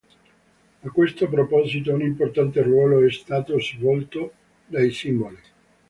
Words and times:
A 0.81 0.89
questo 0.89 1.27
proposito 1.29 1.93
un 1.93 2.01
importante 2.01 2.63
ruolo 2.63 3.05
è 3.05 3.11
stato 3.11 3.59
svolto 3.59 4.33
dai 4.65 4.89
simboli. 4.89 5.37